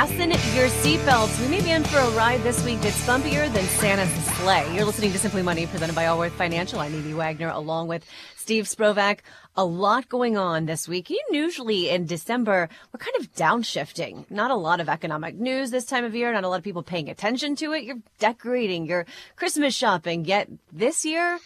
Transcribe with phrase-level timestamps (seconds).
[0.00, 1.38] Fasten your seatbelts.
[1.42, 4.74] We may be in for a ride this week that's bumpier than Santa's sleigh.
[4.74, 6.80] You're listening to Simply Money, presented by Allworth Financial.
[6.80, 9.18] I'm Amy Wagner, along with Steve Sprovach.
[9.56, 11.12] A lot going on this week.
[11.28, 14.24] Usually in December, we're kind of downshifting.
[14.30, 16.32] Not a lot of economic news this time of year.
[16.32, 17.84] Not a lot of people paying attention to it.
[17.84, 19.04] You're decorating, you're
[19.36, 20.24] Christmas shopping.
[20.24, 21.38] Yet this year,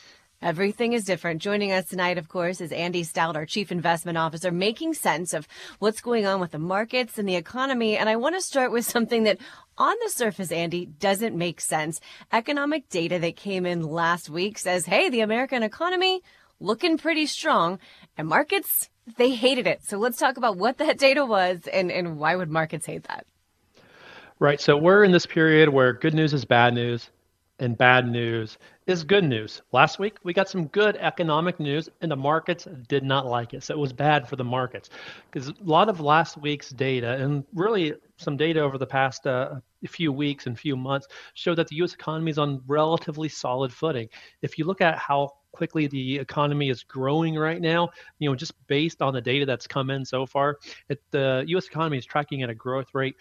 [0.45, 1.41] Everything is different.
[1.41, 5.48] Joining us tonight, of course, is Andy Stout, our Chief Investment Officer, making sense of
[5.78, 7.97] what's going on with the markets and the economy.
[7.97, 9.39] And I want to start with something that
[9.78, 11.98] on the surface, Andy, doesn't make sense.
[12.31, 16.20] Economic data that came in last week says, hey, the American economy
[16.61, 17.79] looking pretty strong
[18.19, 19.83] and markets, they hated it.
[19.83, 23.25] So let's talk about what that data was and, and why would markets hate that?
[24.39, 24.61] Right.
[24.61, 27.08] So we're in this period where good news is bad news
[27.58, 29.62] and bad news is good news.
[29.72, 33.62] Last week, we got some good economic news, and the markets did not like it.
[33.62, 34.91] So it was bad for the markets
[35.30, 39.56] because a lot of last week's data, and really some data over the past uh,
[39.86, 41.94] few weeks and few months, show that the U.S.
[41.94, 44.08] economy is on relatively solid footing.
[44.42, 48.55] If you look at how quickly the economy is growing right now, you know, just
[48.66, 50.58] based on the data that's come in so far,
[50.89, 51.66] it, the U.S.
[51.66, 53.14] economy is tracking at a growth rate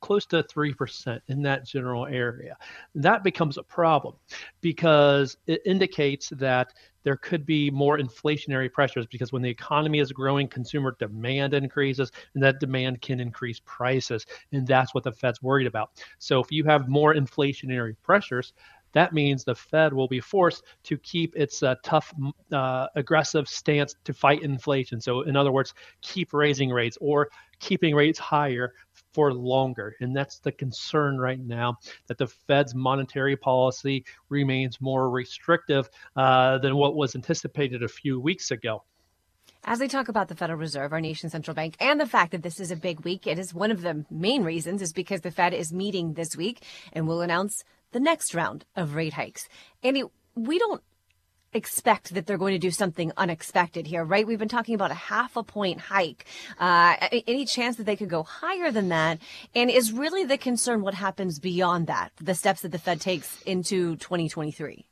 [0.00, 2.56] close to 3% in that general area.
[2.94, 4.14] That becomes a problem
[4.60, 6.72] because it indicates that
[7.04, 12.12] there could be more inflationary pressures because when the economy is growing, consumer demand increases,
[12.34, 14.26] and that demand can increase prices.
[14.52, 15.90] And that's what the Fed's worried about.
[16.18, 18.52] So if you have more inflationary pressures,
[18.92, 22.12] that means the Fed will be forced to keep its uh, tough,
[22.52, 25.00] uh, aggressive stance to fight inflation.
[25.00, 28.72] So, in other words, keep raising rates or keeping rates higher
[29.18, 29.96] for longer.
[29.98, 36.58] And that's the concern right now that the Fed's monetary policy remains more restrictive uh,
[36.58, 38.84] than what was anticipated a few weeks ago.
[39.64, 42.44] As we talk about the Federal Reserve, our nation's central bank, and the fact that
[42.44, 45.32] this is a big week, it is one of the main reasons is because the
[45.32, 46.62] Fed is meeting this week
[46.92, 49.48] and will announce the next round of rate hikes.
[49.82, 50.04] Andy,
[50.36, 50.80] we don't
[51.52, 54.26] expect that they're going to do something unexpected here, right?
[54.26, 56.26] We've been talking about a half a point hike.
[56.58, 59.18] Uh, any chance that they could go higher than that?
[59.54, 63.40] And is really the concern what happens beyond that, the steps that the Fed takes
[63.42, 64.86] into 2023?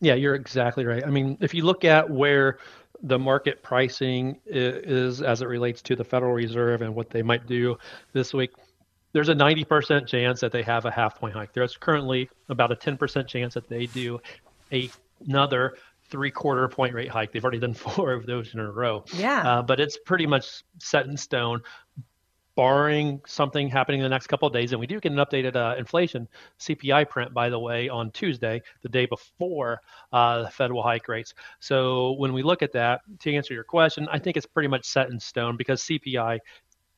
[0.00, 1.04] Yeah, you're exactly right.
[1.04, 2.58] I mean, if you look at where
[3.02, 7.46] the market pricing is as it relates to the Federal Reserve and what they might
[7.46, 7.76] do
[8.12, 8.50] this week,
[9.12, 11.52] there's a 90% chance that they have a half point hike.
[11.52, 14.20] There's currently about a 10% chance that they do
[14.70, 14.90] a
[15.26, 15.74] another
[16.10, 17.32] three quarter point rate hike.
[17.32, 19.04] They've already done four of those in a row.
[19.14, 19.58] Yeah.
[19.58, 21.62] Uh, but it's pretty much set in stone,
[22.56, 24.72] barring something happening in the next couple of days.
[24.72, 26.26] And we do get an updated uh, inflation
[26.58, 29.80] CPI print, by the way, on Tuesday, the day before
[30.12, 31.34] uh, the Fed will hike rates.
[31.60, 34.86] So when we look at that, to answer your question, I think it's pretty much
[34.86, 36.40] set in stone because CPI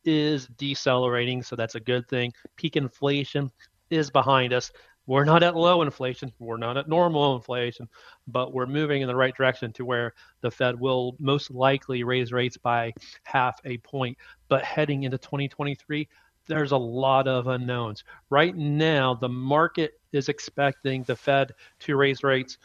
[0.04, 1.42] is decelerating.
[1.42, 2.32] So that's a good thing.
[2.56, 3.50] Peak inflation
[3.90, 4.72] is behind us.
[5.10, 6.32] We're not at low inflation.
[6.38, 7.88] We're not at normal inflation,
[8.28, 12.30] but we're moving in the right direction to where the Fed will most likely raise
[12.30, 12.92] rates by
[13.24, 14.16] half a point.
[14.46, 16.08] But heading into 2023,
[16.46, 18.04] there's a lot of unknowns.
[18.30, 22.58] Right now, the market is expecting the Fed to raise rates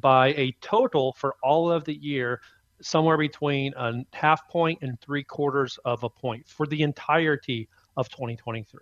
[0.00, 2.40] by a total for all of the year
[2.80, 8.08] somewhere between a half point and three quarters of a point for the entirety of
[8.08, 8.80] 2023.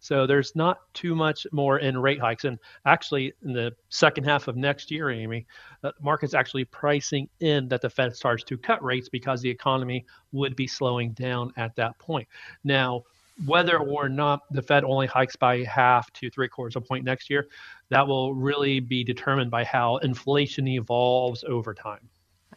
[0.00, 2.44] So there's not too much more in rate hikes.
[2.44, 5.46] And actually, in the second half of next year, Amy,
[5.82, 10.04] the market's actually pricing in that the Fed starts to cut rates because the economy
[10.32, 12.28] would be slowing down at that point.
[12.64, 13.04] Now,
[13.46, 17.04] whether or not the Fed only hikes by half to three quarters of a point
[17.04, 17.46] next year,
[17.88, 22.08] that will really be determined by how inflation evolves over time.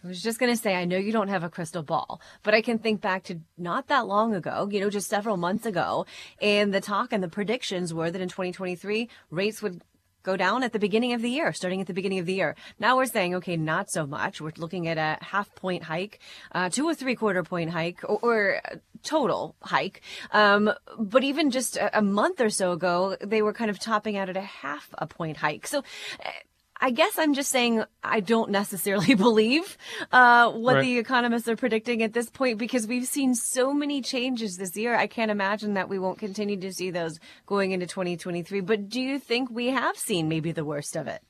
[0.03, 2.53] I was just going to say, I know you don't have a crystal ball, but
[2.53, 6.07] I can think back to not that long ago, you know, just several months ago.
[6.41, 9.81] And the talk and the predictions were that in 2023, rates would
[10.23, 12.55] go down at the beginning of the year, starting at the beginning of the year.
[12.79, 14.41] Now we're saying, okay, not so much.
[14.41, 16.19] We're looking at a half point hike,
[16.51, 18.61] uh, to a three quarter point hike, or, or
[19.03, 20.01] total hike.
[20.31, 24.17] Um, but even just a, a month or so ago, they were kind of topping
[24.17, 25.67] out at a half a point hike.
[25.67, 25.83] So
[26.83, 29.77] I guess I'm just saying I don't necessarily believe
[30.11, 30.81] uh, what Right.
[30.81, 34.95] the economists are predicting at this point because we've seen so many changes this year.
[34.95, 38.61] I can't imagine that we won't continue to see those going into 2023.
[38.61, 41.21] But do you think we have seen maybe the worst of it?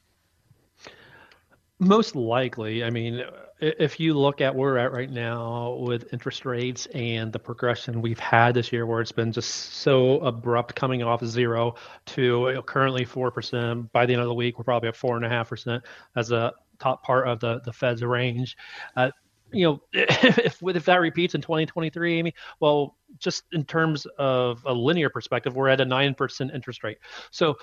[1.79, 2.83] Most likely.
[2.83, 3.21] I mean,
[3.61, 8.01] if you look at where we're at right now with interest rates and the progression
[8.01, 11.75] we've had this year, where it's been just so abrupt coming off zero
[12.07, 13.91] to currently 4%.
[13.91, 15.81] By the end of the week, we're probably at 4.5%
[16.15, 18.57] as a top part of the, the Fed's range.
[18.95, 19.11] Uh,
[19.51, 24.73] you know, if, if that repeats in 2023, Amy, well, just in terms of a
[24.73, 26.97] linear perspective, we're at a 9% interest rate.
[27.29, 27.55] So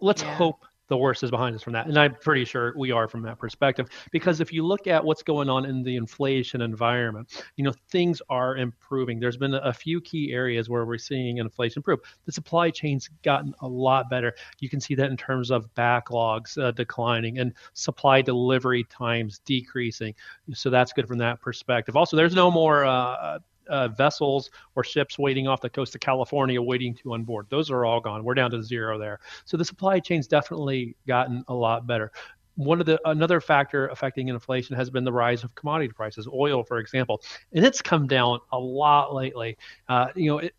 [0.00, 0.34] let's Yeah.
[0.34, 1.86] hope the worst is behind us from that.
[1.86, 3.88] And I'm pretty sure we are from that perspective.
[4.10, 8.20] Because if you look at what's going on in the inflation environment, you know, things
[8.28, 9.18] are improving.
[9.18, 12.00] There's been a few key areas where we're seeing inflation improve.
[12.26, 14.34] The supply chain's gotten a lot better.
[14.60, 20.14] You can see that in terms of backlogs uh, declining and supply delivery times decreasing.
[20.52, 21.96] So that's good from that perspective.
[21.96, 23.38] Also, there's no more uh,
[23.68, 27.46] uh, vessels or ships waiting off the coast of California waiting to onboard.
[27.50, 28.24] Those are all gone.
[28.24, 29.20] We're down to zero there.
[29.44, 32.12] So the supply chain's definitely gotten a lot better.
[32.56, 36.62] One of the another factor affecting inflation has been the rise of commodity prices, oil,
[36.62, 37.20] for example,
[37.52, 39.58] and it's come down a lot lately.
[39.88, 40.54] Uh, you know, it,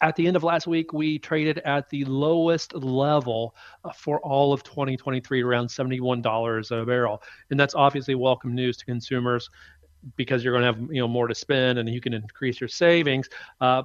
[0.00, 3.54] at the end of last week, we traded at the lowest level
[3.84, 8.84] uh, for all of 2023, around $71 a barrel, and that's obviously welcome news to
[8.84, 9.48] consumers
[10.16, 12.68] because you're going to have you know more to spend and you can increase your
[12.68, 13.28] savings.
[13.60, 13.82] Uh,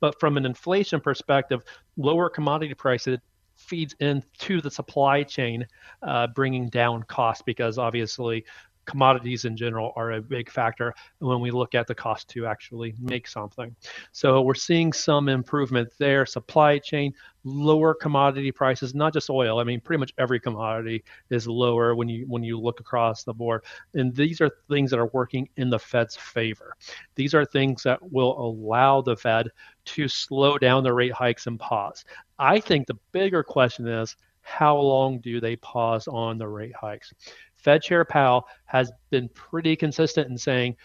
[0.00, 1.62] but from an inflation perspective,
[1.96, 3.18] lower commodity prices
[3.56, 5.66] feeds into the supply chain,
[6.02, 8.44] uh, bringing down costs because obviously
[8.88, 12.94] commodities in general are a big factor when we look at the cost to actually
[12.98, 13.76] make something.
[14.12, 16.24] So we're seeing some improvement there.
[16.24, 17.12] Supply chain,
[17.44, 19.60] lower commodity prices, not just oil.
[19.60, 23.34] I mean, pretty much every commodity is lower when you when you look across the
[23.34, 23.62] board.
[23.92, 26.74] And these are things that are working in the Fed's favor.
[27.14, 29.48] These are things that will allow the Fed
[29.84, 32.04] to slow down the rate hikes and pause.
[32.38, 34.16] I think the bigger question is
[34.48, 37.12] how long do they pause on the rate hikes?
[37.58, 40.76] Fed Chair Powell has been pretty consistent in saying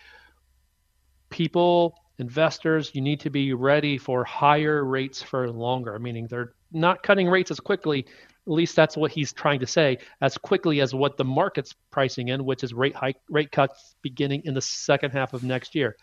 [1.29, 7.01] people, investors, you need to be ready for higher rates for longer, meaning they're not
[7.03, 8.05] cutting rates as quickly.
[8.45, 12.27] At least that's what he's trying to say, as quickly as what the market's pricing
[12.27, 15.95] in, which is rate hike, rate cuts beginning in the second half of next year.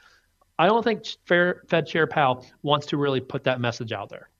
[0.59, 4.31] I don't think Fed Chair Powell wants to really put that message out there.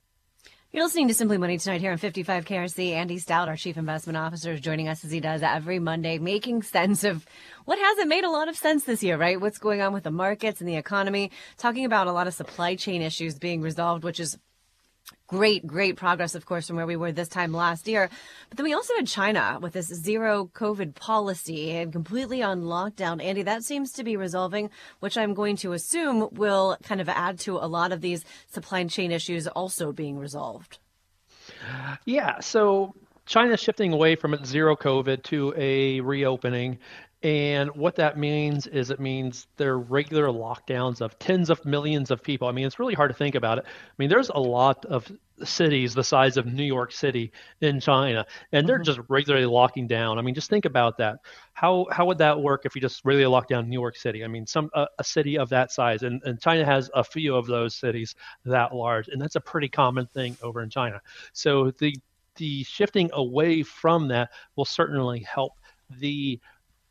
[0.73, 2.93] You're listening to Simply Money tonight here on 55 KRC.
[2.93, 6.63] Andy Stout, our Chief Investment Officer, is joining us as he does every Monday, making
[6.63, 7.27] sense of
[7.65, 9.41] what hasn't made a lot of sense this year, right?
[9.41, 12.77] What's going on with the markets and the economy, talking about a lot of supply
[12.77, 14.39] chain issues being resolved, which is
[15.31, 18.11] great, great progress, of course, from where we were this time last year.
[18.49, 23.23] But then we also had China with this zero COVID policy and completely on lockdown.
[23.23, 27.39] Andy, that seems to be resolving, which I'm going to assume will kind of add
[27.41, 30.79] to a lot of these supply chain issues also being resolved.
[32.05, 32.41] Yeah.
[32.41, 32.95] So
[33.27, 36.79] China's shifting away from its zero COVID to a reopening.
[37.23, 42.11] And what that means is it means there are regular lockdowns of tens of millions
[42.11, 42.49] of people.
[42.49, 43.65] I mean, it's really hard to think about it.
[43.67, 45.11] I mean, there's a lot of
[45.45, 47.31] cities the size of New York City
[47.61, 48.85] in China, and they're mm-hmm.
[48.85, 50.19] just regularly locking down.
[50.19, 51.19] I mean, just think about that.
[51.53, 54.25] How how would that work if you just regularly lock down New York City?
[54.25, 57.37] I mean, some a, a city of that size, and, and China has a few
[57.37, 58.15] of those cities
[58.47, 61.03] that large, and that's a pretty common thing over in China.
[61.35, 61.95] So the
[62.37, 65.53] the shifting away from that will certainly help
[65.99, 66.41] the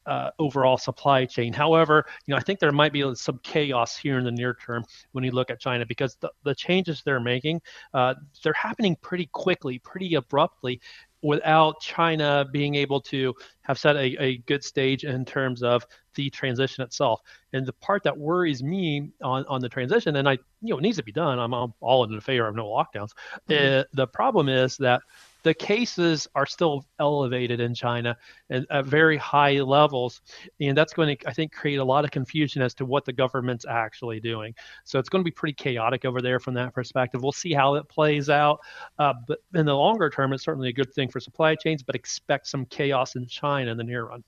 [0.10, 1.54] uh, overall supply chain.
[1.54, 4.84] However, you know, I think there might be some chaos here in the near term
[5.12, 7.62] when you look at China because the, the changes they're making,
[7.94, 10.82] uh, they're happening pretty quickly, pretty abruptly,
[11.22, 15.86] without China being able to have set a, a good stage in terms of
[16.16, 17.22] the transition itself.
[17.54, 20.82] And the part that worries me on, on the transition, and I, you know, it
[20.82, 21.38] needs to be done.
[21.38, 23.12] I'm all, all in favor of no lockdowns.
[23.50, 23.82] Mm-hmm.
[23.82, 25.02] Uh, the problem is that
[25.44, 28.18] the cases are still elevated in China
[28.50, 30.22] and at very high levels.
[30.60, 33.14] And that's going to, I think, create a lot of confusion as to what the
[33.14, 34.54] government's actually doing.
[34.84, 37.24] So it's going to be pretty chaotic over there from that perspective.
[37.24, 38.60] We'll see how it plays out.
[38.98, 41.96] Uh, but in the longer term, it's certainly a good thing for supply chains, but
[41.96, 44.24] expect some chaos in China in the near run.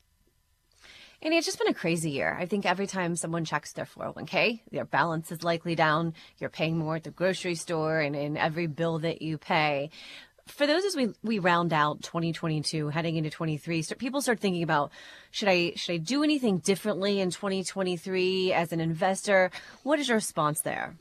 [1.23, 2.35] And it's just been a crazy year.
[2.39, 6.15] I think every time someone checks their 401k, their balance is likely down.
[6.39, 9.91] You're paying more at the grocery store and in every bill that you pay
[10.51, 14.63] for those as we we round out 2022 heading into 23 start, people start thinking
[14.63, 14.91] about
[15.31, 19.51] should i should i do anything differently in 2023 as an investor
[19.83, 20.95] what is your response there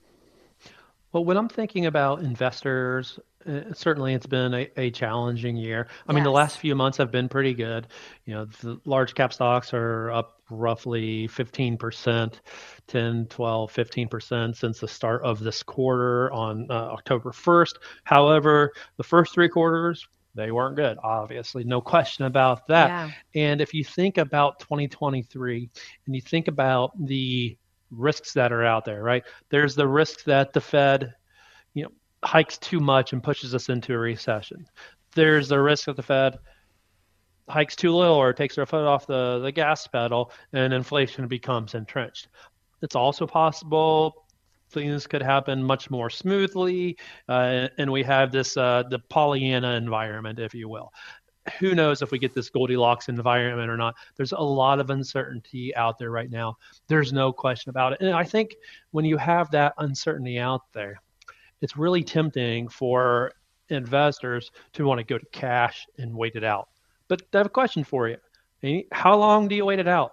[1.12, 5.87] well when i'm thinking about investors Uh, certainly, it's been a, a challenging year.
[6.07, 6.14] I yes.
[6.14, 7.87] mean, the last few months have been pretty good.
[8.26, 12.35] You know, the large cap stocks are up roughly 15%,
[12.87, 17.75] 10, 12, 15% since the start of this quarter on uh, October 1st.
[18.04, 22.88] However, the first three quarters, they weren't good, obviously, no question about that.
[22.88, 23.11] Yeah.
[23.35, 25.71] And if you think about 2023
[26.07, 27.57] and you think about the
[27.90, 29.25] risks that are out there, right?
[29.49, 31.14] There's the risk that the Fed,
[31.75, 31.90] you know,
[32.23, 34.66] hikes too much and pushes us into a recession.
[35.14, 36.38] There's the risk that the Fed
[37.50, 41.75] hikes too little or takes their foot off the, the gas pedal and inflation becomes
[41.75, 42.28] entrenched.
[42.83, 44.25] It's also possible
[44.71, 46.97] things could happen much more smoothly,
[47.28, 50.92] uh, and we have this uh, the Pollyanna environment, if you will.
[51.59, 53.97] Who knows if we get this Goldilocks environment or not?
[54.16, 56.57] There's a lot of uncertainty out there right now.
[56.87, 58.00] There's no question about it.
[58.00, 58.54] And I think
[58.92, 61.00] when you have that uncertainty out there,
[61.61, 63.33] it's really tempting for
[63.71, 66.69] investors to want to go to cash and wait it out.
[67.11, 68.85] But I have a question for you.
[68.93, 70.12] How long do you wait it out?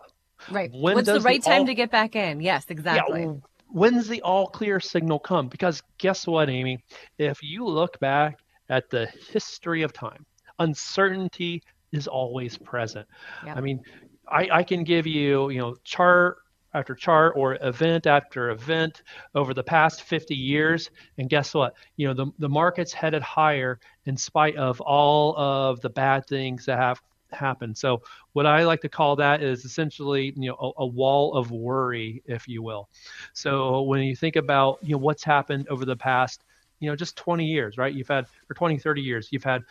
[0.50, 0.72] Right.
[0.74, 1.68] When What's the right the time all...
[1.68, 2.42] to get back in?
[2.42, 3.22] Yes, exactly.
[3.22, 3.34] Yeah,
[3.68, 5.48] when's the all clear signal come?
[5.48, 6.84] Because guess what, Amy?
[7.20, 8.40] If you look back
[8.70, 10.26] at the history of time,
[10.58, 11.62] uncertainty
[11.92, 13.08] is always present.
[13.46, 13.58] Yep.
[13.58, 13.80] I mean,
[14.28, 16.38] I, I can give you, you know, chart
[16.78, 19.04] after chart or event after event
[19.36, 20.90] over the past 50 years.
[21.18, 21.76] And guess what?
[21.96, 26.66] You know, the, the market's headed higher in spite of all of the bad things
[26.66, 27.78] that have happened.
[27.78, 28.02] So
[28.34, 32.24] what I like to call that is essentially, you know, a, a, wall of worry,
[32.26, 32.90] if you will.
[33.34, 36.44] So when you think about, you know, what's happened over the past,
[36.80, 37.94] you know, just 20 years, right?
[37.94, 39.64] You've had, or 20, 30 years, you've had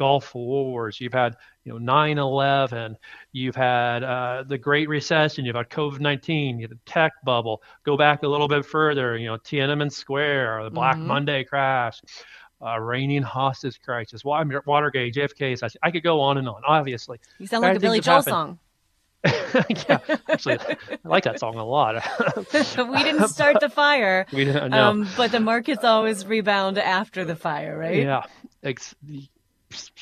[0.00, 2.96] Gulf Wars, you've had you know 9/11,
[3.32, 7.62] you've had uh, the Great Recession, you've had COVID-19, you had the tech bubble.
[7.84, 11.06] Go back a little bit further, you know Tiananmen Square, the Black mm-hmm.
[11.06, 12.00] Monday crash,
[12.62, 15.62] uh, Iranian hostage crisis, Watergate, JFK.
[15.62, 16.62] I, I could go on and on.
[16.66, 18.58] Obviously, you sound like a Billy Joel song.
[19.86, 19.98] yeah,
[20.30, 22.02] actually, I like that song a lot.
[22.54, 24.24] we didn't start the fire.
[24.32, 24.70] We didn't.
[24.70, 24.82] No.
[24.82, 27.96] Um, but the markets always rebound after the fire, right?
[27.96, 28.22] Yeah,
[28.62, 28.94] ex-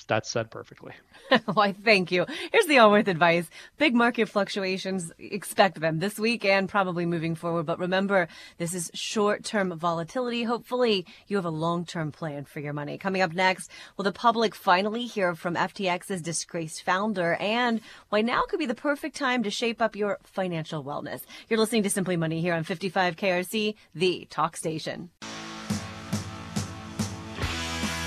[0.07, 0.93] that's said perfectly.
[1.53, 2.25] Why, thank you.
[2.53, 3.49] Here's the Allworth advice.
[3.77, 7.67] Big market fluctuations, expect them this week and probably moving forward.
[7.67, 10.45] But remember, this is short term volatility.
[10.45, 12.99] Hopefully, you have a long term plan for your money.
[12.99, 18.43] Coming up next, will the public finally hear from FTX's disgraced founder and why now
[18.49, 21.23] could be the perfect time to shape up your financial wellness?
[21.49, 25.11] You're listening to Simply Money here on 55 KRC, the talk station.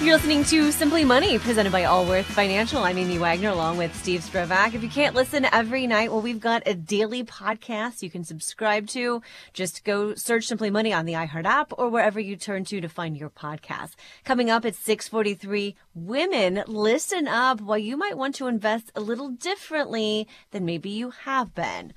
[0.02, 2.84] You're listening to Simply Money, presented by Allworth Financial.
[2.84, 4.74] I'm Amy Wagner, along with Steve Sprovach.
[4.74, 8.88] If you can't listen every night, well, we've got a daily podcast you can subscribe
[8.88, 9.22] to.
[9.54, 12.90] Just go search Simply Money on the iHeart app or wherever you turn to to
[12.90, 13.92] find your podcast.
[14.26, 19.30] Coming up at 643, women, listen up while you might want to invest a little
[19.30, 21.94] differently than maybe you have been.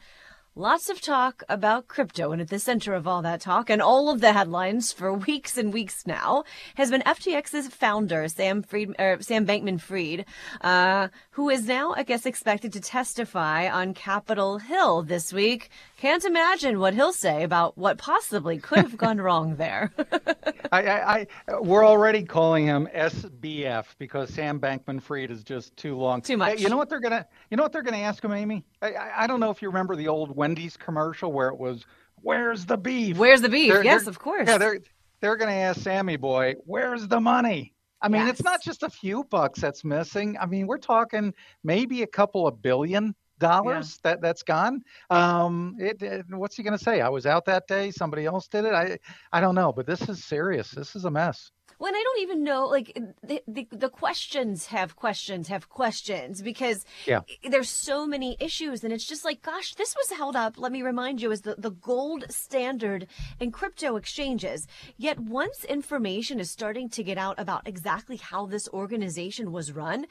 [0.57, 4.09] Lots of talk about crypto, and at the center of all that talk and all
[4.09, 6.45] of the headlines for weeks and weeks now
[6.77, 10.25] has been FTX's founder, Sam Fried, er, Sam Bankman-Fried,
[10.61, 15.71] uh, who is now, I guess, expected to testify on Capitol Hill this week.
[15.99, 19.91] Can't imagine what he'll say about what possibly could have gone wrong there.
[20.71, 26.23] I, I, I, we're already calling him SBF because Sam Bankman-Fried is just too long.
[26.23, 26.61] Too much.
[26.61, 28.65] You know what they're gonna, you know what they're gonna ask him, Amy?
[28.81, 31.87] I, I don't know if you remember the old Wendy's commercial where it was,
[32.21, 33.17] "Where's the beef?
[33.17, 34.47] Where's the beef?" They're, yes, they're, of course.
[34.47, 34.81] Yeah, they're
[35.21, 37.73] they're going to ask Sammy Boy, "Where's the money?"
[38.03, 38.33] I mean, yes.
[38.33, 40.37] it's not just a few bucks that's missing.
[40.39, 41.33] I mean, we're talking
[41.63, 44.11] maybe a couple of billion dollars yeah.
[44.11, 44.83] that that's gone.
[45.09, 47.01] Um, it, it, what's he going to say?
[47.01, 47.91] I was out that day.
[47.91, 48.75] Somebody else did it.
[48.75, 48.99] I
[49.33, 50.73] I don't know, but this is serious.
[50.73, 51.51] This is a mess.
[51.85, 56.87] When I don't even know, like the, the, the questions have questions have questions because
[57.05, 57.21] yeah.
[57.47, 60.57] there's so many issues, and it's just like, gosh, this was held up.
[60.57, 63.07] Let me remind you, as the the gold standard
[63.39, 64.67] in crypto exchanges.
[64.97, 70.07] Yet once information is starting to get out about exactly how this organization was run,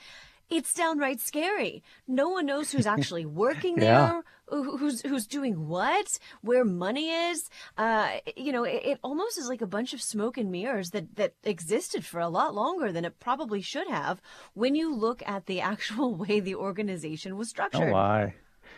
[0.49, 1.83] it's downright scary.
[2.07, 4.21] No one knows who's actually working yeah.
[4.49, 7.49] there, who's who's doing what, where money is.
[7.77, 11.15] Uh, you know, it, it, almost is like a bunch of smoke and mirrors that
[11.15, 14.21] that existed for a lot longer than it probably should have.
[14.53, 17.89] When you look at the actual way the organization was structured.
[17.89, 18.35] Oh, why?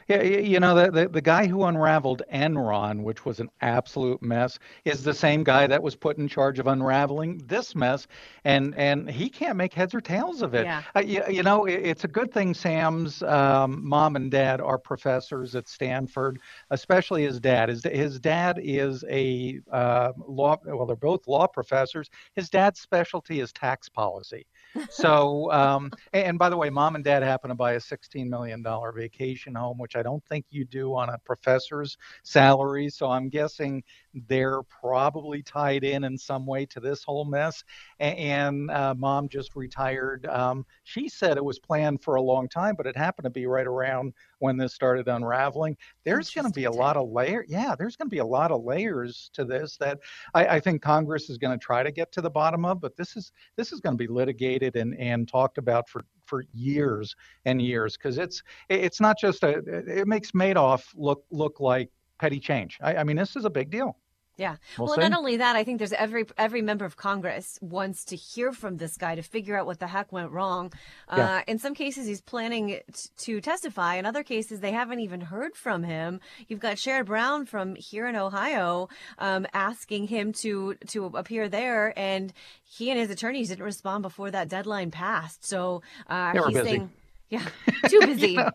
[0.07, 4.59] Yeah, you know, the, the, the guy who unraveled Enron, which was an absolute mess,
[4.83, 8.05] is the same guy that was put in charge of unraveling this mess,
[8.43, 10.65] and and he can't make heads or tails of it.
[10.65, 10.83] Yeah.
[10.95, 14.77] Uh, you, you know, it, it's a good thing Sam's um, mom and dad are
[14.77, 17.69] professors at Stanford, especially his dad.
[17.69, 22.11] His, his dad is a uh, law, well, they're both law professors.
[22.35, 24.45] His dad's specialty is tax policy
[24.89, 28.63] so, um, and by the way, mom and dad happen to buy a $16 million
[28.95, 32.89] vacation home, which I don't think you do on a professor's salary.
[32.89, 33.83] So I'm guessing
[34.27, 37.63] they're probably tied in in some way to this whole mess.
[37.99, 40.25] And uh, mom just retired.
[40.27, 43.45] Um, she said it was planned for a long time, but it happened to be
[43.45, 45.77] right around when this started unraveling.
[46.03, 47.45] There's going to be a lot of layer.
[47.47, 49.99] Yeah, there's going to be a lot of layers to this that
[50.33, 52.81] I, I think Congress is going to try to get to the bottom of.
[52.81, 56.43] But this is this is going to be litigated and and talked about for for
[56.53, 57.15] years
[57.45, 61.89] and years because it's it's not just a it makes Madoff look look like
[62.19, 62.77] petty change.
[62.81, 63.97] I, I mean, this is a big deal.
[64.37, 64.57] Yeah.
[64.77, 68.15] We'll, well not only that, I think there's every every member of Congress wants to
[68.15, 70.73] hear from this guy to figure out what the heck went wrong.
[71.15, 71.37] Yeah.
[71.37, 73.95] Uh, in some cases, he's planning t- to testify.
[73.95, 76.19] In other cases, they haven't even heard from him.
[76.47, 78.89] You've got Sherrod Brown from here in Ohio
[79.19, 84.31] um, asking him to to appear there, and he and his attorneys didn't respond before
[84.31, 85.45] that deadline passed.
[85.45, 86.63] So uh, he's busy.
[86.63, 86.91] saying,
[87.29, 87.45] yeah,
[87.87, 88.31] too busy.
[88.33, 88.49] yeah.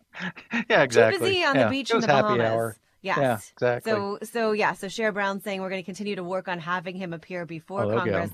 [0.68, 1.18] yeah, exactly.
[1.18, 1.64] Too busy on yeah.
[1.64, 2.46] the beach in the Bahamas.
[2.46, 2.76] Hour.
[3.02, 3.18] Yes.
[3.18, 3.92] Yeah, exactly.
[3.92, 6.96] So so yeah, so Sherrod Brown saying we're going to continue to work on having
[6.96, 8.30] him appear before oh, Congress.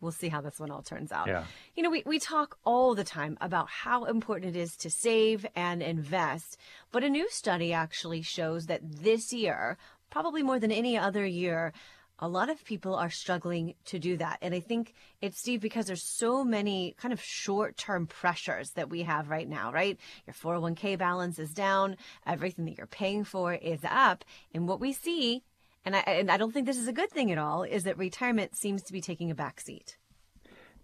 [0.00, 1.28] We'll see how this one all turns out.
[1.28, 1.44] Yeah.
[1.74, 5.46] You know, we, we talk all the time about how important it is to save
[5.56, 6.58] and invest,
[6.92, 9.78] but a new study actually shows that this year,
[10.10, 11.72] probably more than any other year,
[12.18, 14.38] a lot of people are struggling to do that.
[14.40, 18.88] And I think it's, Steve, because there's so many kind of short term pressures that
[18.88, 19.98] we have right now, right?
[20.26, 24.24] Your 401k balance is down, everything that you're paying for is up.
[24.52, 25.42] And what we see,
[25.84, 27.98] and I, and I don't think this is a good thing at all, is that
[27.98, 29.96] retirement seems to be taking a back seat.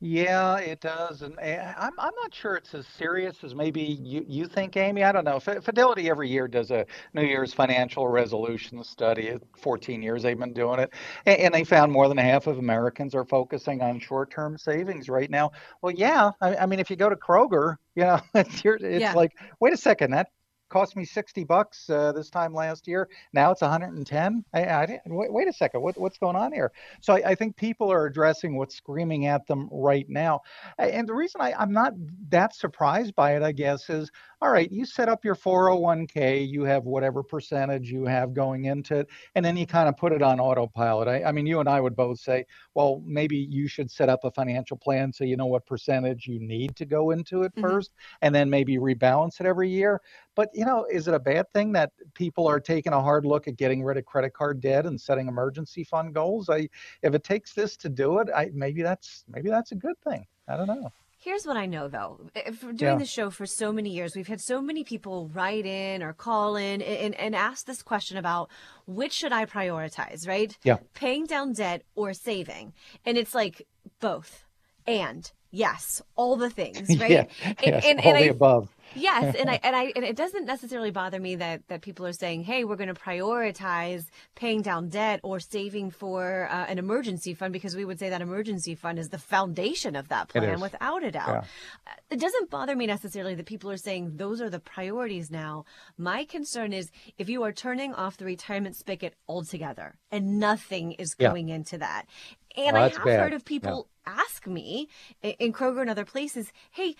[0.02, 4.24] Yeah, it does, and eh, I'm I'm not sure it's as serious as maybe you
[4.26, 5.04] you think, Amy.
[5.04, 5.38] I don't know.
[5.38, 9.36] Fidelity every year does a New Year's financial resolution study.
[9.58, 10.94] 14 years they've been doing it,
[11.26, 15.52] and they found more than half of Americans are focusing on short-term savings right now.
[15.82, 19.12] Well, yeah, I, I mean, if you go to Kroger, you know, it's, it's yeah.
[19.12, 20.28] like, wait a second, that
[20.70, 23.08] cost me 60 bucks uh, this time last year.
[23.32, 24.44] Now it's 110.
[24.54, 25.82] I, I wait, wait, a second.
[25.82, 26.72] What, what's going on here?
[27.00, 30.40] So I, I, think people are addressing what's screaming at them right now.
[30.78, 31.92] And the reason I, I'm not
[32.30, 34.10] that surprised by it, I guess, is
[34.42, 39.00] all right, you set up your 401k, you have whatever percentage you have going into
[39.00, 41.08] it, and then you kind of put it on autopilot.
[41.08, 44.24] I, I mean, you and I would both say, well, maybe you should set up
[44.24, 47.68] a financial plan so you know what percentage you need to go into it mm-hmm.
[47.68, 50.00] first, and then maybe rebalance it every year.
[50.34, 53.46] But, you know, is it a bad thing that people are taking a hard look
[53.46, 56.48] at getting rid of credit card debt and setting emergency fund goals?
[56.48, 56.68] I,
[57.02, 60.26] if it takes this to do it, I, maybe that's maybe that's a good thing.
[60.48, 60.90] I don't know.
[61.22, 62.18] Here's what I know though.
[62.58, 62.96] For doing yeah.
[62.96, 66.56] the show for so many years, we've had so many people write in or call
[66.56, 68.48] in and, and ask this question about
[68.86, 70.56] which should I prioritize, right?
[70.64, 70.78] Yeah.
[70.94, 72.72] Paying down debt or saving.
[73.04, 73.66] And it's like
[74.00, 74.46] both
[74.86, 77.10] and yes, all the things, right?
[77.10, 77.24] yeah.
[77.44, 78.68] And, yes, and, all and the I, above.
[78.94, 82.12] Yes, and I and I and it doesn't necessarily bother me that that people are
[82.12, 87.34] saying, "Hey, we're going to prioritize paying down debt or saving for uh, an emergency
[87.34, 91.04] fund," because we would say that emergency fund is the foundation of that plan, without
[91.04, 91.28] a doubt.
[91.28, 91.92] Yeah.
[91.92, 95.64] Uh, it doesn't bother me necessarily that people are saying those are the priorities now.
[95.96, 101.14] My concern is if you are turning off the retirement spigot altogether and nothing is
[101.14, 101.56] going yeah.
[101.56, 102.06] into that,
[102.56, 103.20] and I have bad.
[103.20, 104.14] heard of people yeah.
[104.18, 104.88] ask me
[105.22, 106.96] in Kroger and other places, "Hey,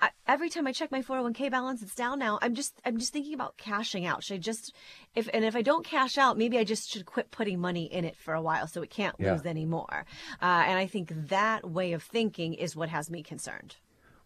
[0.00, 2.38] I, every time I check my 401k balance, it's down now.
[2.42, 4.24] I'm just I'm just thinking about cashing out.
[4.24, 4.74] Should I just
[5.14, 8.04] if and if I don't cash out, maybe I just should quit putting money in
[8.04, 9.32] it for a while so it can't yeah.
[9.32, 10.04] lose anymore."
[10.40, 13.76] Uh, and I think that way of thinking is what has me concerned.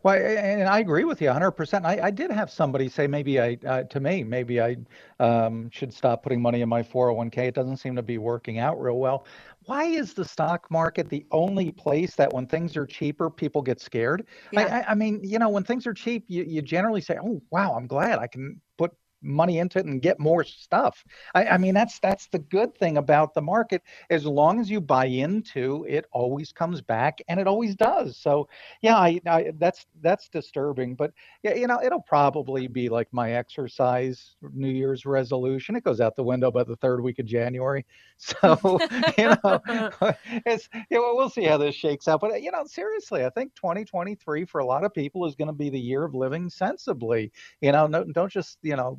[0.07, 1.85] Well, and I agree with you 100%.
[1.85, 4.77] I, I did have somebody say maybe I, uh, to me, maybe I
[5.19, 7.39] um, should stop putting money in my 401k.
[7.39, 9.27] It doesn't seem to be working out real well
[9.67, 13.81] why is the stock market the only place that when things are cheaper, people get
[13.81, 14.27] scared?
[14.53, 14.85] Yeah.
[14.87, 17.75] I, I, mean, you know, when things are cheap, you, you generally say, oh, wow,
[17.75, 18.93] I'm glad I can put
[19.27, 21.05] money into it and get more stuff.
[21.35, 23.83] I, I, mean, that's that's the good thing about the market.
[24.11, 28.17] As long as you buy into it, always comes back, and it always does.
[28.17, 28.49] So,
[28.83, 30.95] yeah, I, I, that's that's disturbing.
[30.95, 31.13] But
[31.43, 35.77] yeah, you know, it'll probably be like my exercise New Year's resolution.
[35.77, 37.85] It goes out the window by the third week of January.
[38.19, 38.79] So,
[39.19, 39.61] you know,
[40.47, 42.23] it's you know, we'll see how this shakes out.
[42.23, 45.53] But you know, seriously, I think 2023 for a lot of people is going to
[45.53, 47.31] be the year of living sensibly.
[47.61, 48.99] You know, no, don't just you know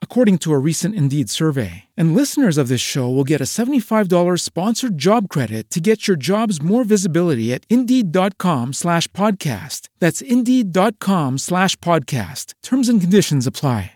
[0.00, 1.84] according to a recent Indeed survey.
[1.94, 6.16] And listeners of this show will get a $75 sponsored job credit to get your
[6.16, 9.90] jobs more visibility at Indeed.com slash podcast.
[9.98, 12.54] That's Indeed.com slash podcast.
[12.62, 13.92] Terms and conditions apply.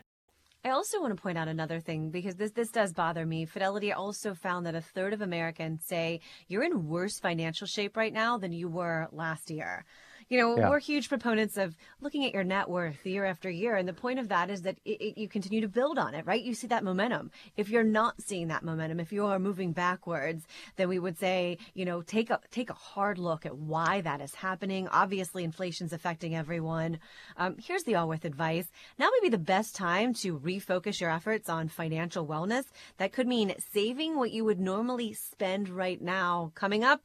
[0.62, 3.46] I also want to point out another thing because this this does bother me.
[3.46, 8.12] Fidelity also found that a third of Americans say you're in worse financial shape right
[8.12, 9.86] now than you were last year.
[10.30, 10.70] You know, Yeah.
[10.70, 14.20] we're huge proponents of looking at your net worth year after year, and the point
[14.20, 16.40] of that is that it, it, you continue to build on it, right?
[16.40, 17.32] You see that momentum.
[17.56, 20.44] If you're not seeing that momentum, if you are moving backwards,
[20.76, 24.20] then we would say, you know, take a take a hard look at why that
[24.20, 24.86] is happening.
[24.86, 27.00] Obviously, inflation's affecting everyone.
[27.36, 28.70] Um, here's the Allworth advice.
[29.00, 32.66] Now may be the best time to refocus your efforts on financial wellness.
[32.98, 36.52] That could mean saving what you would normally spend right now.
[36.54, 37.02] Coming up,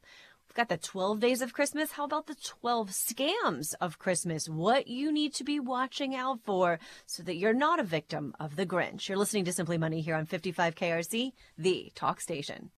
[0.56, 1.92] got the 12 days of Christmas.
[1.92, 4.48] How about the 12 scams of Christmas?
[4.48, 8.56] What you need to be watching out for so that you're not a victim of
[8.56, 9.06] the Grinch.
[9.06, 12.70] You're listening to Simply Money here on 55 KRC, the talk station.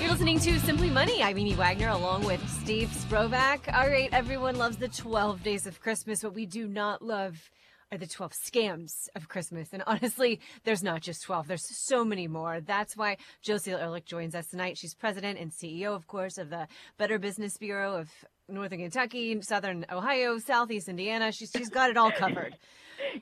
[0.00, 1.20] You're listening to Simply Money.
[1.20, 3.74] I'm Amy Wagner along with Steve Sprovach.
[3.74, 6.22] All right, everyone loves the 12 days of Christmas.
[6.22, 7.50] but we do not love
[7.92, 9.68] are the 12 scams of Christmas.
[9.72, 12.60] And honestly, there's not just 12, there's so many more.
[12.60, 14.78] That's why Josie Ehrlich joins us tonight.
[14.78, 16.66] She's president and CEO, of course, of the
[16.98, 18.10] Better Business Bureau of
[18.48, 21.32] Northern Kentucky, Southern Ohio, Southeast Indiana.
[21.32, 22.56] She's, she's got it all covered.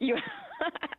[0.01, 0.17] You,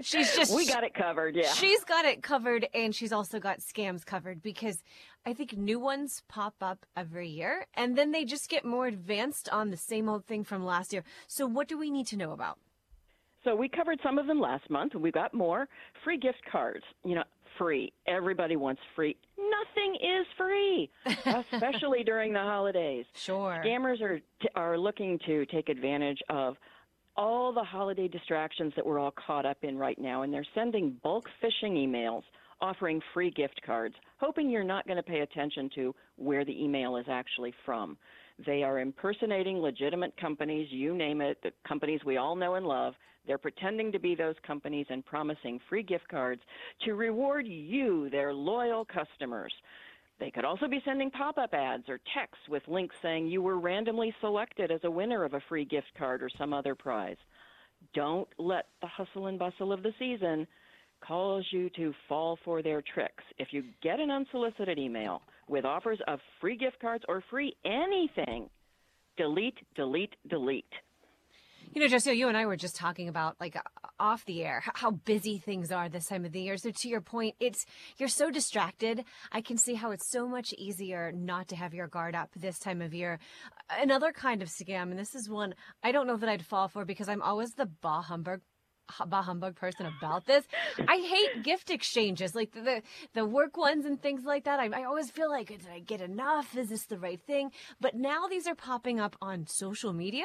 [0.00, 1.36] She's just we got it covered.
[1.36, 1.52] Yeah.
[1.52, 4.82] She's got it covered, and she's also got scams covered because
[5.24, 9.48] I think new ones pop up every year, and then they just get more advanced
[9.50, 11.02] on the same old thing from last year.
[11.26, 12.58] So, what do we need to know about?
[13.46, 15.68] So we covered some of them last month, and we've got more
[16.02, 16.82] free gift cards.
[17.04, 17.22] You know,
[17.56, 17.92] free.
[18.08, 19.16] Everybody wants free.
[19.38, 20.90] Nothing is free,
[21.52, 23.06] especially during the holidays.
[23.14, 23.62] Sure.
[23.64, 26.56] Scammers are t- are looking to take advantage of
[27.16, 30.96] all the holiday distractions that we're all caught up in right now, and they're sending
[31.04, 32.22] bulk phishing emails
[32.60, 36.96] offering free gift cards, hoping you're not going to pay attention to where the email
[36.96, 37.96] is actually from.
[38.44, 42.94] They are impersonating legitimate companies, you name it, the companies we all know and love.
[43.26, 46.42] They're pretending to be those companies and promising free gift cards
[46.84, 49.52] to reward you, their loyal customers.
[50.18, 53.58] They could also be sending pop up ads or texts with links saying you were
[53.58, 57.18] randomly selected as a winner of a free gift card or some other prize.
[57.94, 60.46] Don't let the hustle and bustle of the season
[61.00, 63.24] cause you to fall for their tricks.
[63.38, 68.48] If you get an unsolicited email with offers of free gift cards or free anything,
[69.16, 70.64] delete, delete, delete.
[71.72, 73.56] You know, Josie, you and I were just talking about like
[73.98, 76.56] off the air how busy things are this time of the year.
[76.56, 77.66] So to your point, it's
[77.98, 79.04] you're so distracted.
[79.32, 82.58] I can see how it's so much easier not to have your guard up this
[82.58, 83.18] time of year.
[83.68, 86.84] Another kind of scam, and this is one I don't know that I'd fall for
[86.84, 88.40] because I'm always the bah humbug
[89.06, 90.44] bah humbug person about this.
[90.88, 92.82] I hate gift exchanges, like the
[93.14, 94.60] the, work ones and things like that.
[94.60, 96.56] I, I always feel like, did I get enough?
[96.56, 97.50] Is this the right thing?
[97.80, 100.24] But now these are popping up on social media.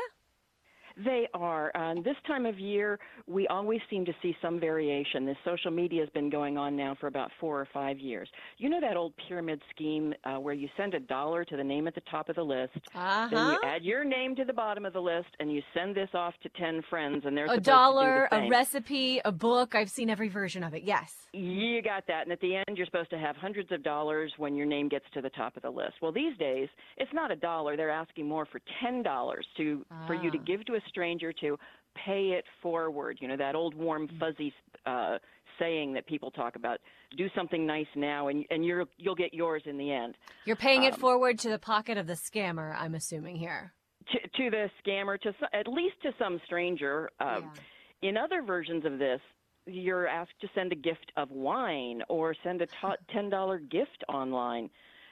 [0.97, 1.75] They are.
[1.75, 5.25] Um, this time of year, we always seem to see some variation.
[5.25, 8.29] This social media has been going on now for about four or five years.
[8.57, 11.87] You know that old pyramid scheme uh, where you send a dollar to the name
[11.87, 13.27] at the top of the list, uh-huh.
[13.31, 16.09] then you add your name to the bottom of the list, and you send this
[16.13, 19.75] off to ten friends, and they're a dollar, a recipe, a book.
[19.75, 20.83] I've seen every version of it.
[20.83, 21.15] Yes.
[21.33, 22.23] You got that.
[22.23, 25.05] And at the end, you're supposed to have hundreds of dollars when your name gets
[25.13, 25.93] to the top of the list.
[26.01, 27.77] Well, these days, it's not a dollar.
[27.77, 30.07] They're asking more for ten dollars to ah.
[30.07, 31.57] for you to give to a stranger to
[32.05, 33.17] pay it forward.
[33.21, 34.19] You know that old warm mm.
[34.19, 34.53] fuzzy
[34.85, 35.17] uh,
[35.59, 36.79] saying that people talk about:
[37.17, 40.15] do something nice now, and and you're you'll get yours in the end.
[40.45, 42.75] You're paying um, it forward to the pocket of the scammer.
[42.77, 43.73] I'm assuming here.
[44.11, 47.09] To, to the scammer, to at least to some stranger.
[47.19, 47.51] Um,
[48.01, 48.09] yeah.
[48.09, 49.21] In other versions of this,
[49.65, 52.67] you're asked to send a gift of wine or send a
[53.15, 54.69] $10 gift online.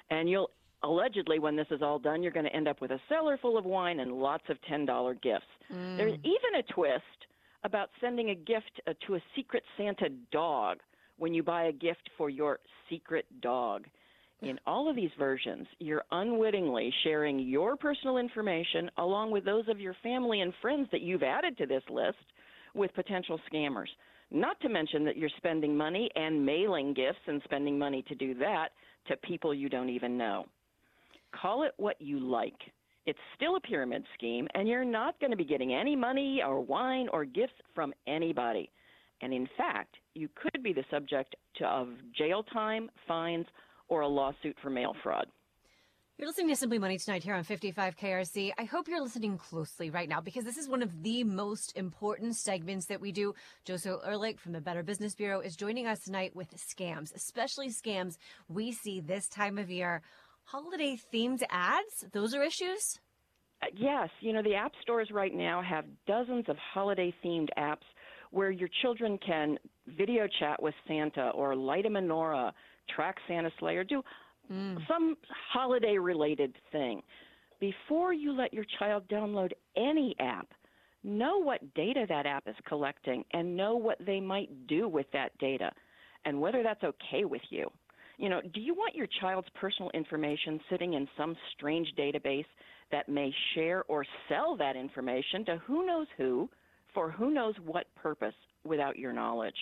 [0.10, 0.50] And you'll
[0.84, 3.58] allegedly, when this is all done, you're going to end up with a cellar full
[3.58, 5.46] of wine and lots of $10 gifts.
[5.74, 5.98] Mm.
[5.98, 7.04] There's even a twist
[7.64, 10.80] about sending a gift uh, to a secret Santa dog
[11.18, 13.86] when you buy a gift for your secret dog.
[14.42, 19.82] In all of these versions, you're unwittingly sharing your personal information along with those of
[19.82, 22.18] your family and friends that you've added to this list
[22.74, 23.90] with potential scammers.
[24.32, 28.34] Not to mention that you're spending money and mailing gifts and spending money to do
[28.36, 28.70] that
[29.08, 30.46] to people you don't even know.
[31.32, 32.58] Call it what you like.
[33.06, 36.62] It's still a pyramid scheme, and you're not going to be getting any money or
[36.62, 38.70] wine or gifts from anybody.
[39.22, 43.48] And in fact, you could be the subject of jail time, fines,
[43.88, 45.28] or a lawsuit for mail fraud.
[46.20, 48.52] You're listening to Simply Money tonight here on 55 KRC.
[48.58, 52.36] I hope you're listening closely right now because this is one of the most important
[52.36, 53.34] segments that we do.
[53.64, 58.18] Josie Ehrlich from the Better Business Bureau is joining us tonight with scams, especially scams
[58.50, 60.02] we see this time of year
[60.52, 62.06] holiday themed ads?
[62.12, 63.00] Those are issues?
[63.62, 64.10] Uh, yes.
[64.22, 67.86] You know, the app stores right now have dozens of holiday themed apps
[68.32, 69.58] where your children can
[69.88, 72.52] video chat with Santa or light a menorah,
[72.96, 74.02] track Santa's sleigh, or do
[74.52, 74.78] mm.
[74.88, 75.16] some
[75.52, 77.02] holiday related thing.
[77.60, 80.48] Before you let your child download any app,
[81.04, 85.38] know what data that app is collecting and know what they might do with that
[85.38, 85.72] data
[86.26, 87.70] and whether that's okay with you.
[88.20, 92.46] You know, do you want your child's personal information sitting in some strange database
[92.92, 96.50] that may share or sell that information to who knows who
[96.94, 98.34] for who knows what purpose
[98.66, 99.56] without your knowledge?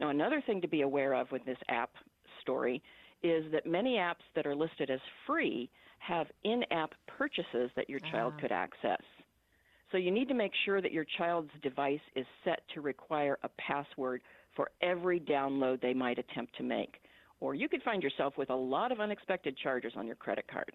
[0.00, 1.90] Now, another thing to be aware of with this app
[2.40, 2.82] story
[3.22, 8.00] is that many apps that are listed as free have in app purchases that your
[8.10, 8.40] child ah.
[8.40, 9.02] could access.
[9.92, 13.50] So you need to make sure that your child's device is set to require a
[13.58, 14.22] password
[14.54, 17.00] for every download they might attempt to make
[17.40, 20.72] or you could find yourself with a lot of unexpected charges on your credit card.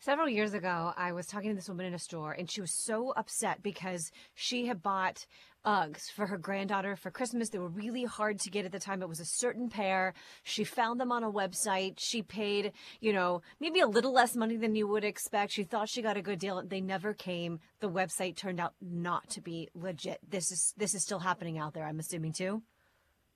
[0.00, 2.72] Several years ago, I was talking to this woman in a store, and she was
[2.72, 5.24] so upset because she had bought
[5.64, 7.48] Uggs for her granddaughter for Christmas.
[7.48, 9.00] They were really hard to get at the time.
[9.00, 10.12] It was a certain pair.
[10.42, 11.94] She found them on a website.
[11.98, 15.52] She paid, you know, maybe a little less money than you would expect.
[15.52, 16.62] She thought she got a good deal.
[16.62, 17.60] They never came.
[17.80, 20.18] The website turned out not to be legit.
[20.28, 21.86] This is this is still happening out there.
[21.86, 22.62] I'm assuming too.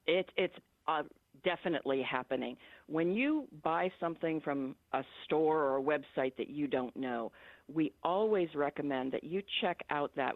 [0.07, 1.05] It, it's uh,
[1.44, 2.57] definitely happening.
[2.87, 7.33] When you buy something from a store or a website that you don't know,
[7.72, 10.35] we always recommend that you check out that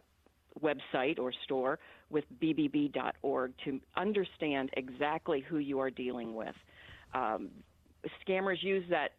[0.62, 1.78] website or store
[2.10, 6.54] with bbb.org to understand exactly who you are dealing with.
[7.14, 7.48] Um,
[8.26, 9.12] scammers use that